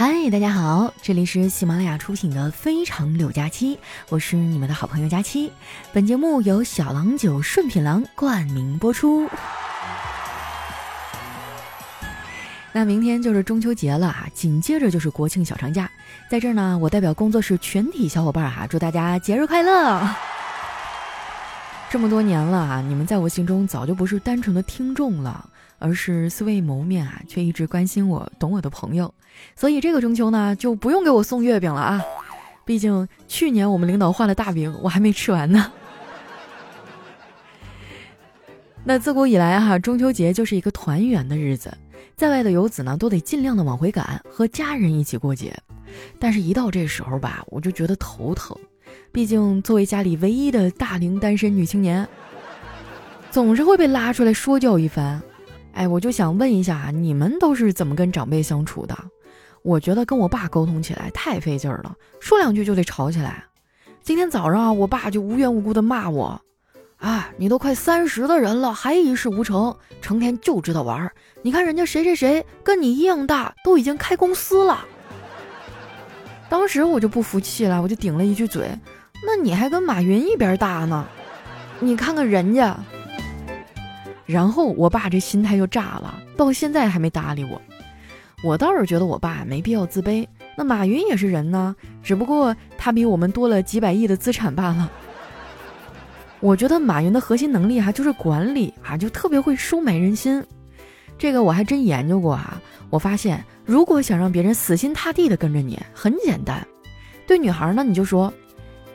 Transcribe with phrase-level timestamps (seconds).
[0.00, 3.76] 嗨，大家好，这里是喜马拉雅出品的《非常六加七》，
[4.08, 5.52] 我是你们的好朋友佳期。
[5.92, 9.28] 本节目由小郎酒顺品郎冠名播出。
[12.72, 15.90] 那明天就是中秋节了啊，紧接着就是国庆小长假，
[16.30, 20.08] 在这儿呢，我代表工作室全体小伙伴哈，祝大家节日快乐！
[21.90, 25.49] 这么多年了啊，你们在我心中早就不是单纯的听众了。
[25.80, 29.12] 而是素未谋面啊，却一直关心我、懂我的朋友，
[29.56, 32.00] 所以这个中秋呢，就不用给我送月饼了啊！
[32.64, 35.72] 毕竟去年我们领导画了大饼，我还没吃完呢。
[38.84, 41.76] 那自古以来哈，中秋节就是一个团圆的日子，
[42.14, 45.56] 在外的游子呢，都得尽量的往回赶，和家人一起过节。
[46.18, 48.56] 但是，一到这时候吧，我就觉得头疼，
[49.10, 52.06] 毕竟作为家里唯一的大龄单身女青年，
[53.30, 55.20] 总是会被拉出来说教一番。
[55.72, 58.96] 哎，我就想问一下，你们都是怎么跟长辈相处的？
[59.62, 63.44] 我觉得跟我爸沟通起来太费劲了，说两句就得吵起来。
[64.02, 66.40] 今天早上啊，我爸就无缘无故的骂我
[66.96, 71.10] ：“啊，你都快三十的人了，还一事无成，成天就知道玩。
[71.42, 74.84] 你看人家谁谁谁跟你一样大，都已经开公司了。”
[76.48, 78.70] 当时我就不服气了，我就顶了一句嘴
[79.24, 81.06] ：“那你还跟马云一边大呢？
[81.78, 82.76] 你看看人家。”
[84.30, 87.60] 然后我爸这心态就炸了，到现在还没搭理我。
[88.44, 90.24] 我倒是觉得我爸没必要自卑，
[90.56, 94.88] 那马云也是人呢，只不过他比我们多了几百亿的资产罢了。
[96.38, 100.42] 我觉得马云的核心能力哈就是管理啊，就特别会收买人心。
[101.18, 106.64] 这个我还真研究过啊，我发现如果想让别人死心塌地的跟着你，很简单。
[107.26, 108.32] 对女孩呢，你就说。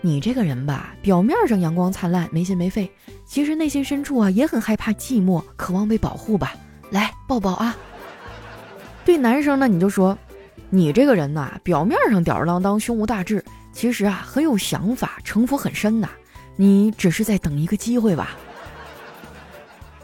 [0.06, 2.88] 你这个人吧，表面上阳光灿烂，没心没肺，
[3.26, 6.54] 其实内心深处啊也很害怕寂寞，渴望被保护吧。
[6.92, 7.76] 来抱抱啊！
[9.04, 10.16] 对男生呢，你就说，
[10.70, 16.08] 你这个人呐，表面上吊儿郎当，胸无大志，其实啊很有想法，城府很深呐。
[16.56, 18.38] 你只是在等一个机会吧。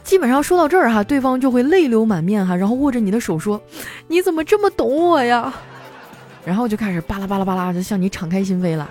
[0.02, 3.62] 基本上说到这儿哈，对方就会泪流满面哈，然后握着你的手说
[4.08, 5.54] ：“你怎么这么懂我呀？”
[6.44, 8.90] 然后就开始巴拉巴拉巴拉的向你敞开心扉了。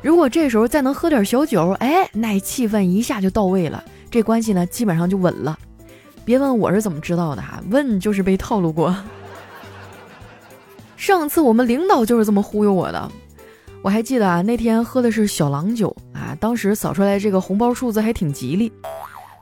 [0.00, 5.58] 如果这时候再能喝点小酒，哎，那气氛一下就到位了，这关系呢基本上就稳了。
[6.24, 8.94] 别问我是怎么知道的哈，问就是被套路过。
[10.96, 13.10] 上次我们领导就是这么忽悠我的，
[13.82, 18.72] 我还记得啊，那天喝的是小郎酒啊，当时扫出来这个红包数字还挺吉利。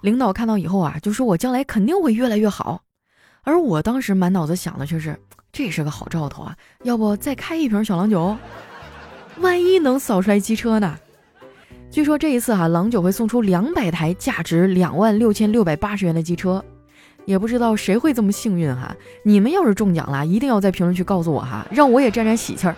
[0.03, 2.81] 领导看到以后啊，就说我将来肯定会越来越好，
[3.43, 5.19] 而我当时满脑子想的却是，
[5.53, 8.37] 这是个好兆头啊，要不再开一瓶小郎酒？
[9.41, 10.99] 万一能扫出来机车呢？
[11.91, 16.65] 据说这一次哈，郎酒会送出两百台价值两万六千六百八十元的机车，
[17.25, 18.95] 也不知道谁会这么幸运哈。
[19.23, 22.75] 你们要是中奖了，一定要在评论区告诉我哈，让我也沾沾喜气儿。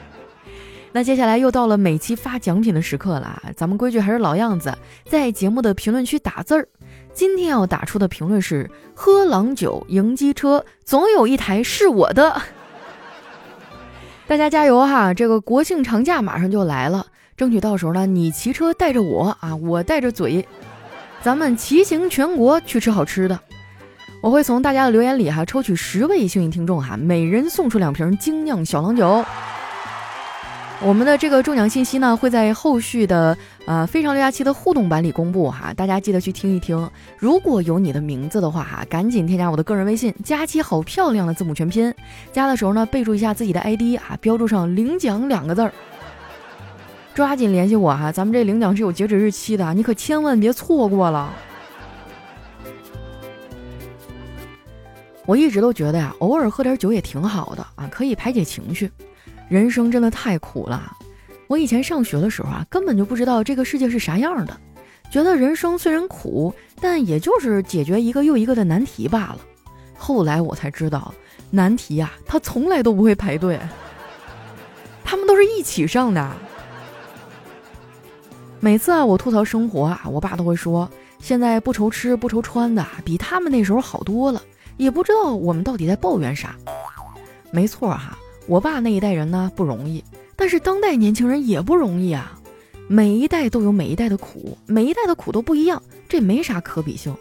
[0.90, 6.68] 那接下来又到了每期发奖品的时刻了，咱们规矩还是老样子，在节目的评论区打字儿。
[7.12, 12.40] 今天要打出的评论是：喝郎酒赢机车，总有一台是我的。
[14.28, 15.14] 大家加油哈！
[15.14, 20.46] 这个国庆长假马上就来了，争取到时候呢，你骑车带着我啊，我带着嘴，
[21.22, 23.40] 咱们骑行全国去吃好吃的。
[24.20, 29.24] 我会从大家的留言里哈抽取十位幸运听众哈，每人送出两瓶精酿小郎酒。
[30.80, 36.88] 我们的这个中奖信息呢，会在后续的呃非常六加七的互动版里公布哈，大家记得去听一听。
[37.18, 41.92] 如果有你的名字的话哈，赶紧添加我的个人微信，佳期好漂亮的字母全拼。
[42.32, 45.72] 加的时候呢，备注一下自己的 ID 啊，标注上领奖两个字儿，
[47.12, 51.34] 抓紧联系我哈，咱们这领奖是有截止日期的，你可千万别错过了。
[55.26, 58.88] 我一直都觉得呀，偶尔喝点酒也挺好的啊，可以排解情绪。
[59.48, 60.96] 人生真的太苦了，
[61.46, 64.54] 我以前上学的时候啊，根本就不知道这个世界是啥样的，
[65.10, 69.38] 觉得人生虽然苦，但也就是解决一个又一个的难题罢了。
[69.96, 71.14] 后来我才知道，
[71.50, 73.58] 难题呀，它从来都不会排队，
[75.02, 76.30] 他们都是一起上的。
[78.60, 80.88] 每次啊，我吐槽生活啊，我爸都会说，
[81.20, 84.42] 现在不愁吃不愁穿的，比他们那时候好多了，
[84.76, 86.54] 也不知道我们到底在抱怨啥。
[87.50, 88.18] 没错哈。
[88.48, 90.02] 我爸那一代人呢不容易，
[90.34, 92.32] 但是当代年轻人也不容易啊。
[92.88, 97.14] 每一代都有每一代的苦，每一代的苦都不一样，这没啥可比性。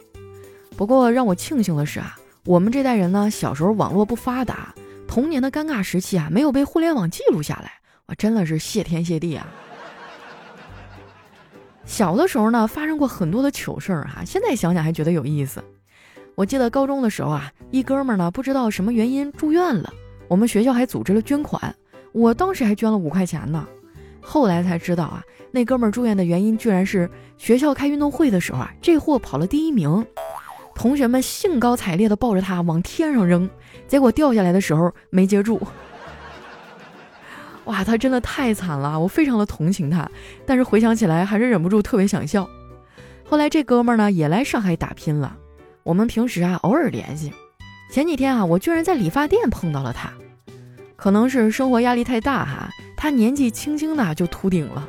[0.78, 4.74] 不过让我庆幸的是啊，我们这代人呢，小时候网络不发达，
[5.06, 7.74] 童年的尴尬时期啊，没有被互联网记录下来，
[8.06, 9.46] 我真的是谢天谢地啊。
[11.86, 15.62] 小的时候呢，发生过很多的糗事儿哈，现在想想还觉得有意思。
[16.36, 19.92] 我记得高中的时候啊，一哥们儿呢不知道什么原因住院了。
[20.28, 21.74] 我们学校还组织了捐款，
[22.12, 23.68] 我当时还捐了五块钱呢。
[24.22, 30.06] 后来才知道啊，那哥们儿住院的原因居然是学校开运动会的时候啊，这货跑了第一名，
[30.76, 33.50] 同学们兴高采烈地抱着他往天上扔，
[33.88, 35.62] 结果掉下来的时候没接住。
[37.64, 40.10] 哇，他真的太惨了，我非常的同情他，
[40.46, 42.50] 但是回想起来还是忍不住特别想笑。
[43.24, 45.38] 后来这哥们儿呢也来上海打拼了，
[45.84, 47.32] 我们平时啊偶尔联系。
[47.90, 50.12] 前几天啊，我居然在理发店碰到了他，
[50.96, 52.70] 可能是生活压力太大哈。
[52.96, 54.88] 他年纪轻轻的就秃顶了。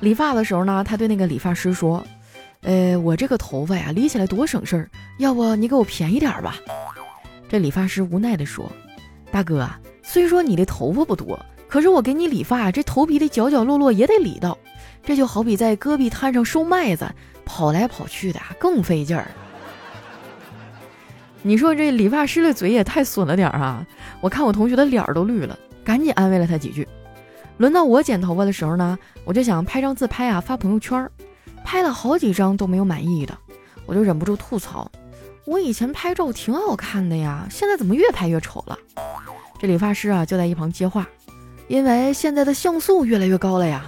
[0.00, 2.04] 理发的时候呢，他对那个理发师说
[2.62, 6.56] ：“呃，我这个头发呀，理起来多省事儿，要不你给我便宜点吧？”
[7.48, 8.70] 这理发师无奈地说
[9.30, 9.68] ：“大哥，
[10.02, 14.56] 虽说你的头发不多，可是我给你理发，这头皮的角角落落也得理到。
[15.04, 17.08] 这就好比在戈壁滩上收麦子，
[17.44, 19.30] 跑来跑去的更费劲儿。”
[21.46, 23.86] 你说这理发师的嘴也太损了点儿啊！
[24.20, 25.56] 我看我同学的脸都绿了。
[25.84, 26.88] 赶紧安慰了他几句。
[27.58, 31.08] 轮到我剪头发的时候呢，我就想拍张自拍啊发朋友圈儿，
[31.64, 33.38] 拍了好几张都没有满意的，
[33.86, 34.90] 我就忍不住吐槽：
[35.44, 38.76] 我以前拍照挺好看的呀，现在怎么越拍越丑了？
[39.60, 41.06] 这理发师啊就在一旁接话：
[41.68, 43.86] 因为现在的像素越来越高了呀。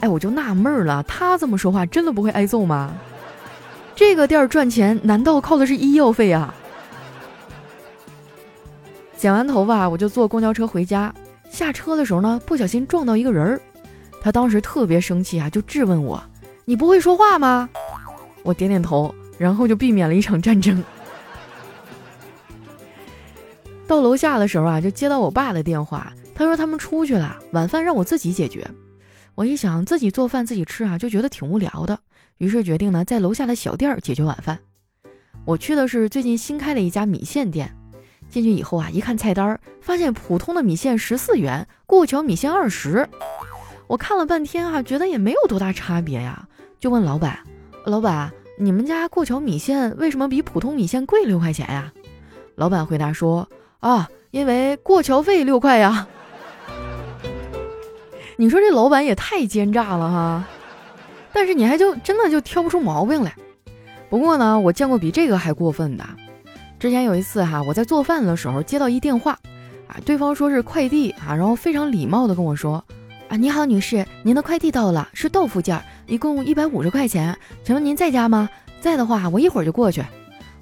[0.00, 2.94] 哎，我就纳闷了，他这么说话真的不会挨揍吗？
[3.96, 6.54] 这个店赚钱难道靠的是医药费啊？
[9.16, 11.12] 剪完头发，我就坐公交车回家。
[11.50, 13.60] 下车的时候呢，不小心撞到一个人儿。
[14.20, 16.22] 他当时特别生气啊，就质问我
[16.66, 17.66] ：“你不会说话吗？”
[18.44, 20.84] 我点点头，然后就避免了一场战争。
[23.86, 28.68] 到楼下的时候啊，就接到我爸的电话，他说他们出去了，晚饭让我自己解决。
[29.34, 31.98] 我一想自己做饭自己吃啊，就觉得挺无聊的，
[32.38, 34.58] 于是决定呢，在楼下的小店解决晚饭。
[35.44, 37.74] 我去的是最近新开的一家米线店。
[38.28, 43.08] 进去以后啊，一看菜单，发现普通的米线十四元，过桥米线二十。
[43.86, 46.48] 我看了半天啊，觉得也没有多大差别呀，
[46.80, 47.38] 就问老板
[47.86, 51.92] ：“老板，你们家过桥米线为什么比普通米线贵六块钱呀？”
[52.56, 53.48] 老板回答说
[53.78, 56.08] ：“啊，因为过桥费六块呀。
[58.36, 60.48] ”你说这老板也太奸诈了哈！
[61.36, 63.30] 但是你还就真的就挑不出毛病来。
[64.08, 66.02] 不过呢，我见过比这个还过分的。
[66.78, 69.32] 之前有一次哈，我在做饭的时候接到一电话，
[69.86, 72.82] 啊，对方说是快递啊，然后非常礼貌的跟我说，
[73.28, 78.48] 啊，你好，女士，您的快递到了，是豆腐件，一共一百五十块钱，请问您在家吗？
[78.80, 80.02] 在的话，我一会儿就过去。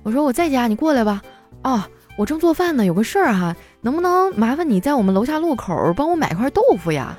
[0.02, 1.22] 我说我在家，你过来吧。
[1.62, 1.84] 哦，
[2.18, 7.16] 我正做饭呢，有个事儿哈，能不能麻烦你在我们楼下路口帮我买块豆腐呀？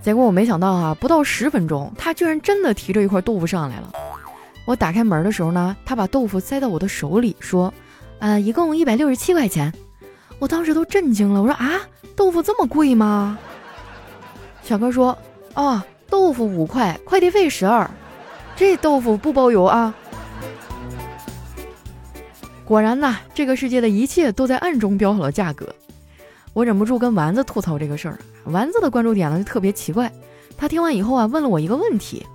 [0.00, 3.92] 结果我没想到啊，不到十分钟，他居然真的提着一块豆腐上来了。
[4.64, 7.72] 我打开门的时候呢，他把豆腐塞到我的手里，说
[8.20, 9.72] ：“呃，一共一百六十七块钱。”
[10.38, 11.80] 我当时都震惊了，我说：“啊，
[12.14, 13.38] 豆腐这么贵吗？”
[14.62, 15.16] 小哥说
[15.54, 17.90] ：“哦，豆腐五块，快递费十二，
[18.56, 19.92] 这豆腐不包邮啊。”
[22.64, 25.74] 果然呐，这个世界的一切都在暗中标好了价格。
[26.58, 30.12] 我忍不住跟丸子吐槽这个事儿，丸子的关注点呢就特别奇怪，
[30.56, 32.26] 他听完以后啊，问了我一个问题：“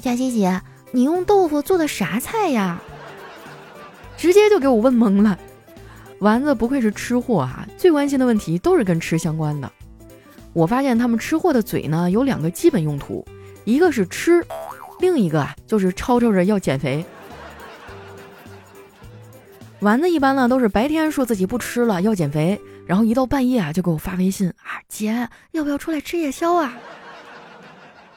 [0.00, 0.58] 佳琪姐。”
[0.92, 2.80] 你用豆腐做的啥菜呀？
[4.16, 5.38] 直接就给我问懵了。
[6.20, 9.70] 丸子不愧是吃货啊，最关心的问题都是跟吃相关的。
[10.54, 13.22] 我发现他们吃货的嘴呢有两个基本用途，
[13.64, 14.42] 一个是吃，
[15.00, 17.04] 另一个啊就是吵吵着要减肥。
[19.80, 26.72] 丸子一般呢都是白天说自己不吃了要减肥，然后一到半夜啊就给我发微信啊，姐要不要出来吃夜宵啊？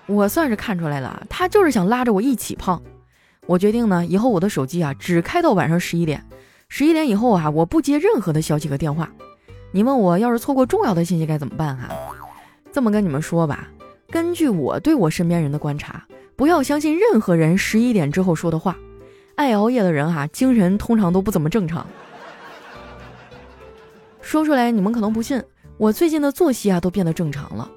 [0.05, 2.81] 我算是看出来了，他就是想拉着我一起胖。
[3.45, 6.23] 我决定呢，以后我的手机啊只开到晚上十一点，
[6.67, 9.11] 十一点以后啊我不接任何的消息和电话。
[9.71, 11.89] 你问我要是错过重要的信息该怎么办哈？
[12.71, 13.67] 这么跟你们说吧，
[14.11, 16.03] 根据我对我身边人的观察，
[16.35, 18.75] 不要相信任何人十一点之后说的话。
[19.35, 21.87] 爱熬夜的人哈，精神通常都不怎么正常。
[24.29, 25.41] 说出来你们可能不信，
[25.79, 27.67] 我最近的作息啊都变得正常了。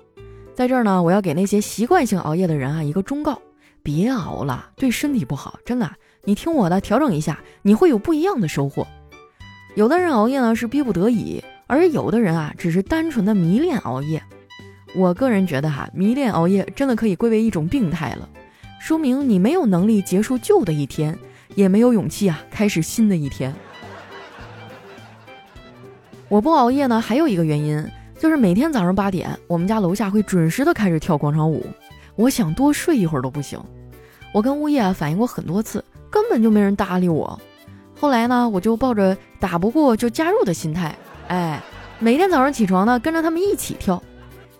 [0.54, 3.40] 在这儿呢，我要给那些习惯性熬夜的人啊一个忠告：
[3.82, 5.58] 别熬了，对身体不好。
[5.64, 5.90] 真的，
[6.24, 8.86] 你听我的，调整一下，你会有不一样的收获。
[9.76, 14.22] 有的人熬夜呢是逼不得已，而有的人啊只是单纯的迷恋熬夜。
[14.94, 18.28] 我个人觉得哈，迷恋熬夜真的可以归为一种病态了，
[18.78, 21.18] 说明你没有能力结束旧的一天，
[21.54, 23.54] 也没有勇气啊开始新的一天。
[26.32, 27.86] 我不熬夜呢，还有一个原因。
[28.18, 31.66] 就是每天早上八点，我们家楼下会准时的开始跳广场舞。
[32.16, 33.60] 我想多睡一会儿都不行。
[34.32, 37.38] 我跟物业啊反映过很多次，根本就没人搭理我。
[37.94, 40.96] 后来呢，我就抱着打不过就加入的心态，
[41.28, 41.62] 哎，
[41.98, 44.02] 每天早上起床呢，跟着他们一起跳。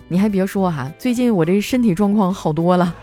[0.08, 2.94] 你还别说哈，最近我这身体状况好多了。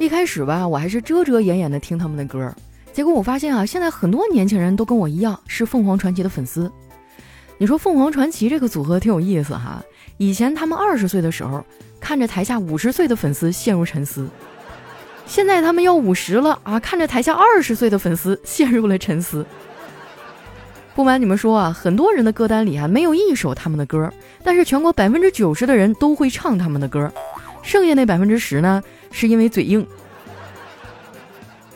[0.00, 2.52] 一开始吧，我还是遮遮掩掩的听他们的歌，
[2.92, 6.68] 结果我发现啊，现在很多年轻人都跟我一样是凤凰传奇的粉丝。
[7.58, 9.82] 你说凤凰传奇这个组合挺有意思哈，
[10.18, 11.64] 以前他们二十岁的时候，
[11.98, 14.28] 看着台下五十岁的粉丝陷入沉思，
[15.24, 19.46] 现在他们要五十了啊，看着台下二十岁的粉丝陷入了沉思。
[20.94, 24.10] 不瞒你们说啊，很多人的歌单里啊没有一首他们的歌，
[24.42, 27.10] 但是全国百分之九十的人都会唱他们的歌，
[27.62, 28.82] 剩下那百分之十呢？
[29.10, 29.86] 是因为嘴硬，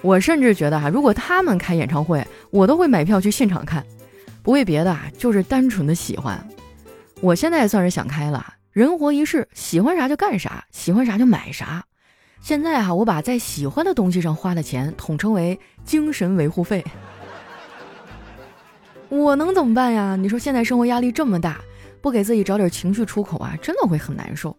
[0.02, 3.84] 我甚至觉得哈，如果他们开演唱会，我都会买票去现场看，
[4.42, 6.46] 不为别的啊，就是单纯的喜欢。
[7.20, 11.84] 我现在算是想开了，人活一世，喜欢啥就干啥，喜欢啥就买啥。
[12.40, 16.82] 现在哈，我把在喜欢的东西上花的钱统称为精神维护费。
[19.10, 20.16] 我能怎么办呀？
[20.16, 21.60] 你说现在生活压力这么大，
[22.00, 24.56] 不给自己找点情绪出口啊，真的会很难受。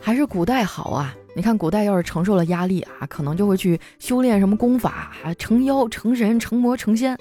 [0.00, 1.14] 还是古代好啊！
[1.34, 7.18] 你看，古代要是承受了压力啊，可能就会去修炼什么功法，成妖、成神、成魔、成仙。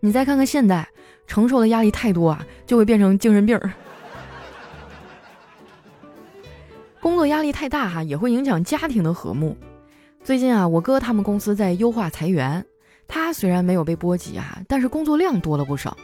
[0.00, 0.88] 你再看看现代，
[1.32, 3.72] 承受的压力太多啊，就会变成精神病儿。
[7.00, 9.56] 工作压力太大哈，也会影响家庭的和睦。
[10.22, 12.62] 最近啊，我哥他们公司在优化裁员，
[13.08, 15.96] 他虽然没有被波及啊，但是工作量多了不少。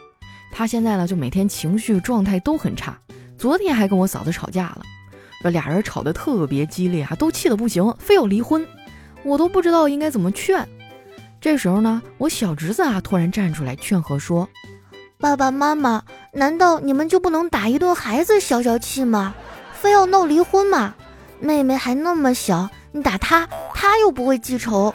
[0.51, 2.99] 他现在呢，就每天情绪状态都很差，
[3.37, 4.81] 昨天还跟我嫂子吵架了。
[5.43, 8.67] 这俩人吵得特别激烈啊，都气得不行，非要离婚，
[9.25, 10.67] 我都不知道应该怎么劝。
[11.39, 14.49] 这时候呢，我小侄子啊突然站出来劝和说
[15.21, 19.35] ：“爸爸妈妈，难道你们就不能打一顿孩子消消气吗？
[19.73, 20.95] 非要闹离婚吗？
[21.41, 24.95] 妹妹还那么小，你打她，她又不会记仇。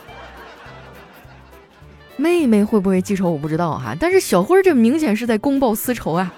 [2.15, 6.33] 妹妹会不会记仇我不知道哈，但是小辉这明显是在公报私仇啊。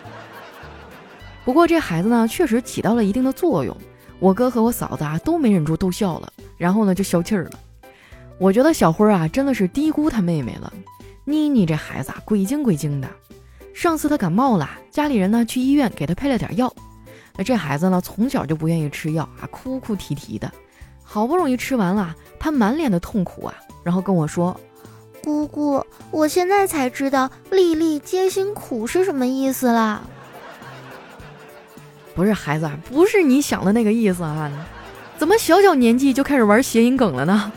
[1.43, 3.77] 不过这孩子呢，确实起到了一定的作用。”
[4.17, 7.51] 我哥和我嫂子啊都没忍住逗笑了，然后呢就消气儿了。
[8.39, 10.73] 我觉得小辉啊真的是低估他妹妹了。
[11.25, 13.07] 妮妮这孩子啊鬼精鬼精的。
[13.75, 16.73] 上次他感冒了，家里人呢去医院给他配了点药。
[17.35, 20.49] 那这孩子呢从小就不愿意吃药啊，哭哭啼啼的。
[21.03, 23.53] 好不容易吃完了，他满脸的痛苦啊，
[23.83, 24.57] 然后跟我说
[25.21, 30.01] ：“姑姑，我现在才知道‘粒粒皆辛苦’是什么意思啦。”
[32.15, 34.49] 不是孩子，不是你想的那个意思啊！
[35.17, 37.51] 怎么小小年纪就开始玩谐音梗了呢？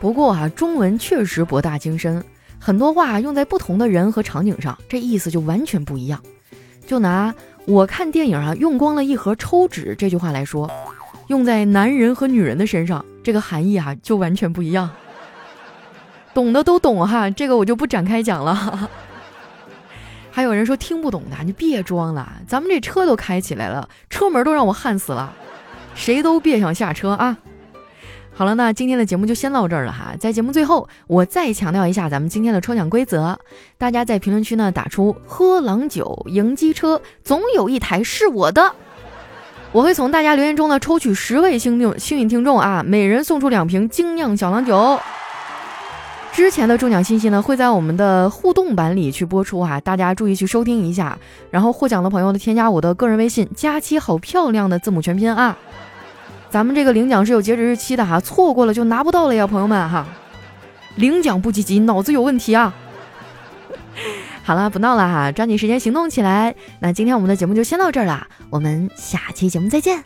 [0.00, 2.22] 不过啊，中文确实博大精深，
[2.58, 6.20] 很多话用在不同的人和场景上，这意思就完全不一样。
[6.86, 7.34] 就拿
[7.64, 10.70] 我看电影啊用光了一盒抽纸这句话来说，
[11.28, 14.90] 用在男人和女人的身上，这个含义啊就完全不一样。
[16.34, 18.88] 懂的都懂哈，这个我就不展开讲了。
[20.30, 25.32] 还有人说听不懂的，你别装了，咱们这车都开起来了，车门都让我焊死了，
[25.94, 27.38] 谁都别想下车啊！
[28.38, 30.14] 好了，那今天的节目就先到这儿了哈。
[30.20, 33.38] 在节目最后，我再强调一下咱们今天的抽奖规则，
[33.78, 38.74] 大家在评论区呢打出“喝郎酒赢机车”，总有一台是我的，
[39.72, 45.00] 我会从大家留言中呢抽取十位幸运幸运听众啊，每人送出两瓶精酿小郎酒。
[46.34, 51.18] 之前的中奖信息呢，会在我们的互动版里去播出哈，大家注意去收听一下。
[51.50, 55.56] 然后获奖的朋友呢，添加我的个人微信“佳期好漂亮”的字母全拼啊。
[56.56, 60.06] 咱们这个领奖是有截止日期的哈，错过了就拿不到了呀，朋友们哈。
[60.94, 62.74] 领奖不积极，脑子有问题啊。
[64.42, 66.54] 好了，不闹了哈，抓紧时间行动起来。
[66.80, 70.02] 那今天我们的节目就先到这儿了，我们下期节目再见。